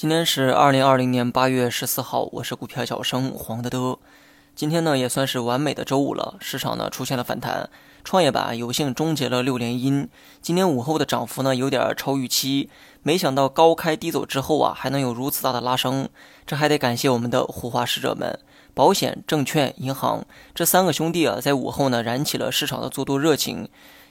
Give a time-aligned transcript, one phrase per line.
[0.00, 3.98] 今天是二零二零年八月十四号，我是股票小生黄德德。
[4.54, 7.68] 今天呢也算是完美的周五了，市场呢出现了反弹，
[8.02, 10.08] 创业板有幸终结了六连阴。
[10.40, 12.70] 今天午后的涨幅呢有点超预期，
[13.02, 16.08] 没想到高开低走之后啊还能有如此大的拉升，
[16.46, 18.38] 这还得感谢我们的护花使者们，
[18.72, 20.24] 保险、证券、银行
[20.54, 23.68] 这三个兄弟啊在午后呢燃起了市场的做多热情。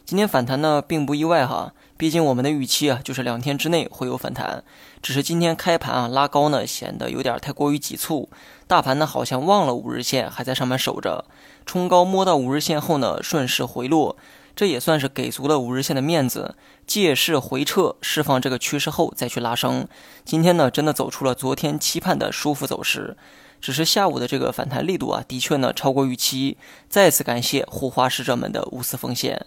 [0.09, 4.63] 今天反弹呢，并不意外哈，毕竟我们的预期啊，就是两天之内会有反弹，
[5.03, 8.27] 只是今天开盘啊拉高呢，显得有点太过于急促，
[8.65, 11.25] 大盘呢好像忘了五日线，还在上面守着，
[11.63, 14.17] 冲高摸到五日线后呢，顺势回落，
[14.55, 16.55] 这也算是给足了五日线的面子，
[16.87, 19.87] 借势回撤，释放这个趋势后再去拉升。
[20.25, 23.15] 今天呢，真的走出了昨天期盼的舒服走势，
[23.61, 26.57] 只是下午的这个反弹力度啊，的确呢超过预期，
[26.89, 29.45] 再次感谢护花使者们的无私奉献。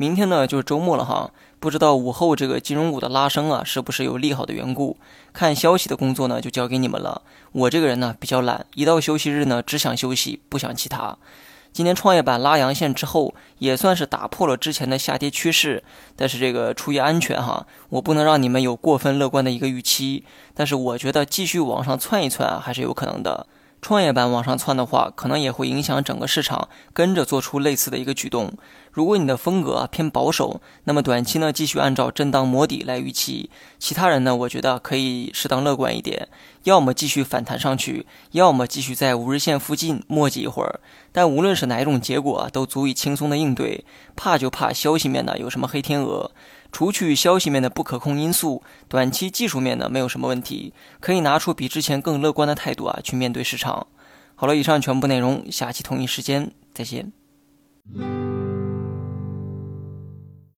[0.00, 4.96] 明天呢就是周末了哈，不知道午后这个金融股的拉升啊，是不是有利好的缘故？
[5.34, 7.20] 看消息的工作呢就交给你们了。
[7.52, 11.18] 我这个人呢比较懒，一到休息日呢只想休息，不想其他。
[11.70, 15.84] 今天创业板拉阳线之后，也算是打破了之前的下跌趋势。
[16.16, 20.24] 但是这个出于安全哈，我不能让你们有过分乐观的一个预期。
[20.54, 23.46] 但是我觉得继续往上窜一窜，还是有可能的。
[23.82, 28.52] 创业板往上窜的话，可能也会影响整个市场跟着做出类似的一个举动。
[28.92, 33.48] 如果你的风格偏保守，那么短期呢继续按照震荡摸底来预期。
[33.78, 36.28] 其他人呢，我觉得可以适当乐观一点，
[36.64, 40.80] 要么继续反弹上去，要么继续在五日线附近磨叽一会儿。
[41.12, 43.84] 但无论是哪一种结果，都足以轻松的应对。
[44.14, 46.30] 怕就怕消息面呢有什么黑天鹅。
[46.72, 53.86] 除去消息面的不可控因素，短期技术面呢没有什么问题，可以拿出比之前更乐观的态度啊去面对市场。
[54.34, 57.12] 好了，以上全部内容，下期同一时间再见。